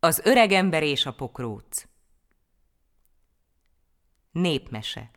Az 0.00 0.20
öregember 0.24 0.82
és 0.82 1.06
a 1.06 1.12
pokróc 1.12 1.86
Népmese 4.30 5.10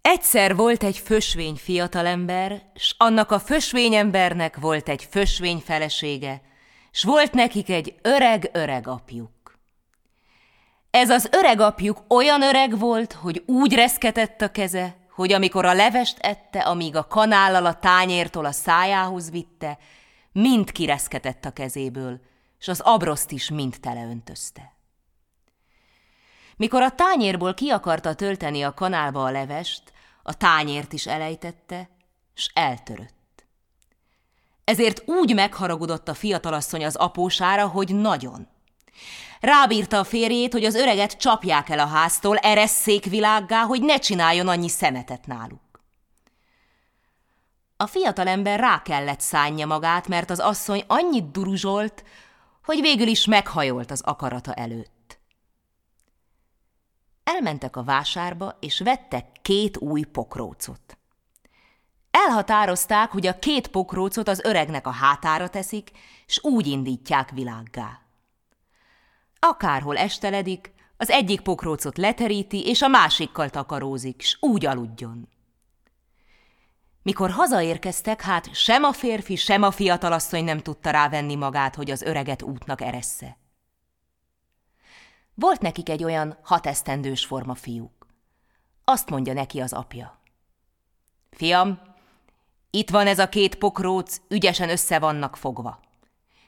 Egyszer 0.00 0.56
volt 0.56 0.82
egy 0.82 0.98
fösvény 0.98 1.54
fiatalember, 1.56 2.70
s 2.74 2.94
annak 2.98 3.30
a 3.30 3.38
fösvényembernek 3.38 4.56
volt 4.56 4.88
egy 4.88 5.04
fösvény 5.10 5.58
felesége, 5.58 6.40
s 6.90 7.02
volt 7.02 7.32
nekik 7.32 7.70
egy 7.70 7.94
öreg-öreg 8.02 8.86
apjuk. 8.86 9.58
Ez 10.90 11.10
az 11.10 11.28
öreg 11.32 11.60
apjuk 11.60 12.02
olyan 12.08 12.42
öreg 12.42 12.78
volt, 12.78 13.12
hogy 13.12 13.42
úgy 13.46 13.74
reszketett 13.74 14.40
a 14.40 14.50
keze, 14.50 14.96
hogy 15.10 15.32
amikor 15.32 15.64
a 15.64 15.74
levest 15.74 16.18
ette, 16.18 16.60
amíg 16.60 16.96
a 16.96 17.06
kanállal 17.06 17.66
a 17.66 17.78
tányértól 17.78 18.44
a 18.44 18.52
szájához 18.52 19.30
vitte, 19.30 19.78
mind 20.40 20.72
kireszketett 20.72 21.44
a 21.44 21.50
kezéből, 21.50 22.20
és 22.58 22.68
az 22.68 22.80
abroszt 22.80 23.30
is 23.30 23.50
mind 23.50 23.76
teleöntözte. 23.80 24.72
Mikor 26.56 26.82
a 26.82 26.90
tányérból 26.90 27.54
ki 27.54 27.68
akarta 27.68 28.14
tölteni 28.14 28.62
a 28.62 28.74
kanálba 28.74 29.24
a 29.24 29.30
levest, 29.30 29.82
a 30.22 30.34
tányért 30.36 30.92
is 30.92 31.06
elejtette, 31.06 31.88
s 32.34 32.50
eltörött. 32.54 33.46
Ezért 34.64 35.08
úgy 35.08 35.34
megharagudott 35.34 36.08
a 36.08 36.14
fiatalasszony 36.14 36.84
az 36.84 36.96
apósára, 36.96 37.66
hogy 37.66 37.94
nagyon. 37.94 38.48
Rábírta 39.40 39.98
a 39.98 40.04
férjét, 40.04 40.52
hogy 40.52 40.64
az 40.64 40.74
öreget 40.74 41.16
csapják 41.16 41.68
el 41.68 41.78
a 41.78 41.86
háztól, 41.86 42.36
eresszék 42.36 43.04
világgá, 43.04 43.62
hogy 43.62 43.82
ne 43.82 43.98
csináljon 43.98 44.48
annyi 44.48 44.68
szemetet 44.68 45.26
náluk. 45.26 45.67
A 47.80 47.86
fiatalember 47.86 48.60
rá 48.60 48.82
kellett 48.82 49.20
szánja 49.20 49.66
magát, 49.66 50.08
mert 50.08 50.30
az 50.30 50.38
asszony 50.38 50.84
annyit 50.86 51.30
duruzsolt, 51.30 52.04
hogy 52.64 52.80
végül 52.80 53.06
is 53.06 53.24
meghajolt 53.24 53.90
az 53.90 54.00
akarata 54.00 54.54
előtt. 54.54 55.18
Elmentek 57.24 57.76
a 57.76 57.82
vásárba, 57.82 58.56
és 58.60 58.80
vettek 58.80 59.26
két 59.42 59.76
új 59.76 60.02
pokrócot. 60.02 60.98
Elhatározták, 62.10 63.10
hogy 63.10 63.26
a 63.26 63.38
két 63.38 63.68
pokrócot 63.68 64.28
az 64.28 64.40
öregnek 64.44 64.86
a 64.86 64.90
hátára 64.90 65.48
teszik, 65.48 65.90
s 66.26 66.40
úgy 66.42 66.66
indítják 66.66 67.30
világgá. 67.30 68.00
Akárhol 69.38 69.96
esteledik, 69.96 70.72
az 70.96 71.10
egyik 71.10 71.40
pokrócot 71.40 71.98
leteríti, 71.98 72.66
és 72.66 72.82
a 72.82 72.88
másikkal 72.88 73.50
takarózik, 73.50 74.22
s 74.22 74.36
úgy 74.40 74.66
aludjon. 74.66 75.28
Mikor 77.08 77.30
hazaérkeztek, 77.30 78.22
hát 78.22 78.54
sem 78.54 78.82
a 78.82 78.92
férfi, 78.92 79.36
sem 79.36 79.62
a 79.62 79.70
fiatalasszony 79.70 80.44
nem 80.44 80.58
tudta 80.58 80.90
rávenni 80.90 81.34
magát, 81.34 81.74
hogy 81.74 81.90
az 81.90 82.02
öreget 82.02 82.42
útnak 82.42 82.80
eressze. 82.80 83.38
Volt 85.34 85.60
nekik 85.60 85.88
egy 85.88 86.04
olyan 86.04 86.38
hatesztendős 86.42 87.24
forma 87.24 87.54
fiúk. 87.54 88.06
Azt 88.84 89.10
mondja 89.10 89.32
neki 89.32 89.60
az 89.60 89.72
apja. 89.72 90.20
Fiam, 91.30 91.80
itt 92.70 92.90
van 92.90 93.06
ez 93.06 93.18
a 93.18 93.28
két 93.28 93.54
pokróc, 93.54 94.20
ügyesen 94.28 94.70
össze 94.70 94.98
vannak 94.98 95.36
fogva. 95.36 95.80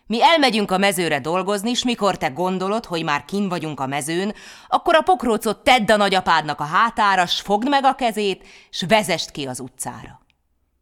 Mi 0.07 0.23
elmegyünk 0.23 0.71
a 0.71 0.79
mezőre 0.79 1.21
dolgozni, 1.21 1.71
és 1.71 1.85
mikor 1.85 2.17
te 2.17 2.29
gondolod, 2.29 2.85
hogy 2.85 3.05
már 3.05 3.25
kin 3.25 3.49
vagyunk 3.49 3.81
a 3.81 3.87
mezőn, 3.87 4.35
akkor 4.69 4.95
a 4.95 5.03
pokrócot 5.03 5.65
tedd 5.65 5.93
a 5.93 5.97
nagyapádnak 5.97 6.61
a 6.61 6.65
hátára, 6.65 7.27
s 7.27 7.41
fogd 7.41 7.69
meg 7.69 7.85
a 7.85 7.95
kezét, 7.95 8.47
s 8.71 8.85
vezest 8.89 9.31
ki 9.31 9.47
az 9.47 9.61
utcára. 9.61 10.21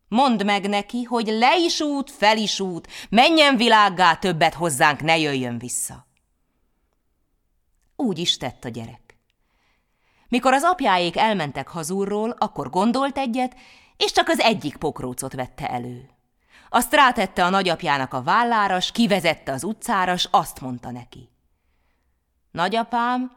Mondd 0.09 0.45
meg 0.45 0.69
neki, 0.69 1.03
hogy 1.03 1.27
le 1.27 1.57
is 1.57 1.81
út, 1.81 2.11
fel 2.11 2.37
is 2.37 2.61
út, 2.61 2.89
menjen 3.11 3.57
világgá, 3.57 4.15
többet 4.15 4.55
hozzánk 4.55 5.01
ne 5.01 5.19
jöjjön 5.19 5.59
vissza. 5.59 6.07
Úgy 7.97 8.19
is 8.19 8.37
tett 8.37 8.65
a 8.65 8.69
gyerek. 8.69 9.19
Mikor 10.29 10.53
az 10.53 10.63
apjáék 10.63 11.17
elmentek 11.17 11.69
hazúrról, 11.69 12.31
akkor 12.39 12.71
gondolt 12.71 13.19
egyet, 13.19 13.55
és 13.97 14.13
csak 14.13 14.29
az 14.29 14.41
egyik 14.41 14.77
pokrócot 14.77 15.33
vette 15.33 15.71
elő. 15.71 16.11
Azt 16.69 16.95
rátette 16.95 17.45
a 17.45 17.49
nagyapjának 17.49 18.15
a 18.15 18.23
vállára, 18.23 18.81
s 18.81 18.93
kivezette 18.93 19.53
az 19.53 19.65
utcára, 19.65 20.17
s 20.17 20.29
azt 20.31 20.61
mondta 20.61 20.91
neki. 20.91 21.31
Nagyapám, 22.51 23.33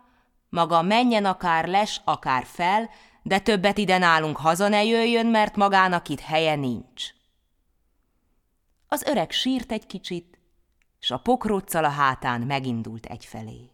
maga 0.50 0.82
menjen 0.82 1.26
akár 1.26 1.68
les, 1.68 2.02
akár 2.03 2.46
fel, 2.46 2.90
de 3.24 3.40
többet 3.40 3.78
ide 3.78 3.98
nálunk 3.98 4.38
haza 4.38 4.68
ne 4.68 4.84
jöjjön, 4.84 5.26
mert 5.26 5.56
magának 5.56 6.09
itt 6.09 6.20
helye 6.20 6.56
nincs. 6.56 7.06
Az 8.88 9.04
öreg 9.04 9.32
sírt 9.32 9.72
egy 9.72 9.86
kicsit, 9.86 10.40
s 11.00 11.12
a 11.12 11.18
pokróccal 11.18 11.84
a 11.84 11.90
hátán 11.90 12.42
megindult 12.42 13.06
egyfelé. 13.06 13.70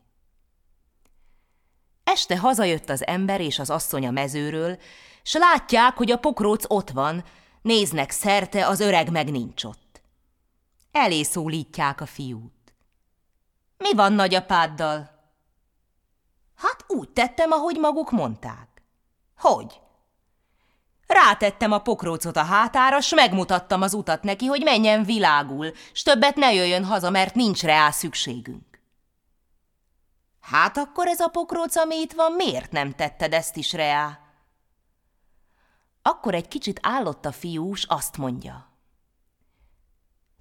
Este 2.03 2.37
hazajött 2.37 2.89
az 2.89 3.07
ember 3.07 3.41
és 3.41 3.59
az 3.59 3.69
asszony 3.69 4.07
a 4.07 4.11
mezőről, 4.11 4.79
s 5.23 5.33
látják, 5.33 5.97
hogy 5.97 6.11
a 6.11 6.17
pokróc 6.17 6.63
ott 6.67 6.89
van, 6.89 7.23
néznek 7.61 8.11
szerte, 8.11 8.67
az 8.67 8.79
öreg 8.79 9.11
meg 9.11 9.31
nincs 9.31 9.63
ott. 9.63 10.01
Elé 10.91 11.23
szólítják 11.23 12.01
a 12.01 12.05
fiút. 12.05 12.73
Mi 13.77 13.93
van 13.93 14.13
nagyapáddal? 14.13 15.15
Hát 16.55 16.85
úgy 16.87 17.09
tettem, 17.09 17.51
ahogy 17.51 17.77
maguk 17.77 18.11
mondták. 18.11 18.66
Hogy? 19.37 19.81
Rátettem 21.07 21.71
a 21.71 21.79
pokrócot 21.79 22.37
a 22.37 22.43
hátára, 22.43 23.01
s 23.01 23.13
megmutattam 23.13 23.81
az 23.81 23.93
utat 23.93 24.23
neki, 24.23 24.45
hogy 24.45 24.63
menjen 24.63 25.03
világul, 25.03 25.71
s 25.93 26.03
többet 26.03 26.35
ne 26.35 26.53
jöjjön 26.53 26.85
haza, 26.85 27.09
mert 27.09 27.35
nincs 27.35 27.63
rá 27.63 27.91
szükségünk. 27.91 28.81
Hát 30.41 30.77
akkor 30.77 31.07
ez 31.07 31.19
a 31.19 31.27
pokróc, 31.27 31.75
ami 31.75 31.95
itt 31.95 32.13
van, 32.13 32.31
miért 32.31 32.71
nem 32.71 32.93
tetted 32.93 33.33
ezt 33.33 33.55
is 33.55 33.73
reá? 33.73 34.19
Akkor 36.01 36.33
egy 36.33 36.47
kicsit 36.47 36.79
állott 36.81 37.25
a 37.25 37.31
fiús, 37.31 37.83
azt 37.83 38.17
mondja. 38.17 38.71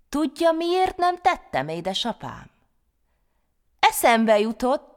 Tudja, 0.09 0.53
miért 0.53 0.97
nem 0.97 1.21
tettem, 1.21 1.69
édesapám? 1.69 2.51
Eszembe 3.79 4.39
jutott, 4.39 4.96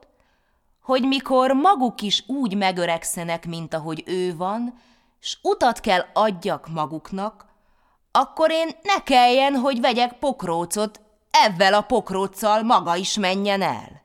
hogy 0.89 1.07
mikor 1.07 1.51
maguk 1.51 2.01
is 2.01 2.23
úgy 2.27 2.55
megöregszenek, 2.57 3.45
mint 3.45 3.73
ahogy 3.73 4.03
ő 4.05 4.35
van, 4.35 4.79
s 5.19 5.37
utat 5.41 5.79
kell 5.79 6.05
adjak 6.13 6.67
maguknak, 6.67 7.45
akkor 8.11 8.51
én 8.51 8.69
ne 8.81 9.03
kelljen, 9.03 9.55
hogy 9.55 9.79
vegyek 9.79 10.13
pokrócot, 10.13 11.01
ezzel 11.29 11.73
a 11.73 11.81
pokróccal 11.81 12.63
maga 12.63 12.95
is 12.95 13.17
menjen 13.17 13.61
el. 13.61 14.01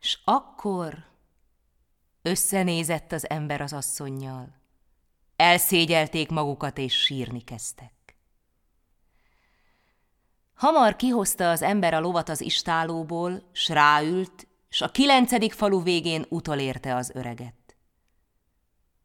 S 0.00 0.18
akkor 0.24 1.04
összenézett 2.22 3.12
az 3.12 3.30
ember 3.30 3.60
az 3.60 3.72
asszonnyal. 3.72 4.48
Elszégyelték 5.36 6.30
magukat, 6.30 6.78
és 6.78 6.94
sírni 6.94 7.40
kezdtek. 7.40 7.92
Hamar 10.64 10.96
kihozta 10.96 11.50
az 11.50 11.62
ember 11.62 11.94
a 11.94 12.00
lovat 12.00 12.28
az 12.28 12.40
istálóból, 12.40 13.48
s 13.52 13.68
ráült, 13.68 14.46
s 14.68 14.80
a 14.80 14.90
kilencedik 14.90 15.52
falu 15.52 15.82
végén 15.82 16.26
utolérte 16.28 16.94
az 16.94 17.10
öreget. 17.14 17.76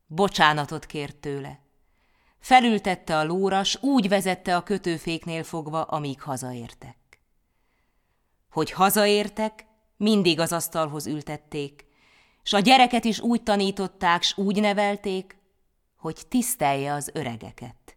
Bocsánatot 0.07 0.85
kért 0.85 1.15
tőle. 1.15 1.59
Felültette 2.39 3.17
a 3.17 3.23
lóra, 3.23 3.63
s 3.63 3.77
úgy 3.81 4.09
vezette 4.09 4.55
a 4.55 4.63
kötőféknél 4.63 5.43
fogva, 5.43 5.81
amíg 5.81 6.21
hazaértek. 6.21 6.97
Hogy 8.51 8.71
hazaértek, 8.71 9.65
mindig 9.97 10.39
az 10.39 10.51
asztalhoz 10.51 11.07
ültették, 11.07 11.85
s 12.43 12.53
a 12.53 12.59
gyereket 12.59 13.05
is 13.05 13.19
úgy 13.19 13.43
tanították, 13.43 14.21
s 14.21 14.37
úgy 14.37 14.61
nevelték, 14.61 15.37
hogy 15.97 16.21
tisztelje 16.29 16.93
az 16.93 17.09
öregeket. 17.13 17.88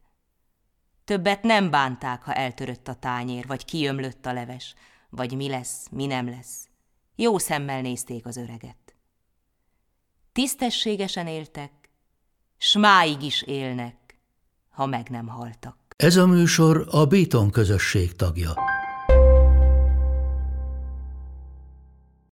Többet 1.04 1.42
nem 1.42 1.70
bánták, 1.70 2.22
ha 2.22 2.34
eltörött 2.34 2.88
a 2.88 2.94
tányér, 2.94 3.46
vagy 3.46 3.64
kiömlött 3.64 4.26
a 4.26 4.32
leves, 4.32 4.74
vagy 5.10 5.36
mi 5.36 5.48
lesz, 5.48 5.86
mi 5.90 6.06
nem 6.06 6.28
lesz. 6.28 6.68
Jó 7.14 7.38
szemmel 7.38 7.80
nézték 7.80 8.26
az 8.26 8.36
öreget. 8.36 8.94
Tisztességesen 10.32 11.26
éltek, 11.26 11.72
s 12.58 12.76
máig 12.76 13.22
is 13.22 13.42
élnek, 13.42 13.96
ha 14.70 14.86
meg 14.86 15.08
nem 15.08 15.26
haltak. 15.26 15.76
Ez 15.96 16.16
a 16.16 16.26
műsor 16.26 16.86
a 16.90 17.06
Béton 17.06 17.50
közösség 17.50 18.16
tagja. 18.16 18.71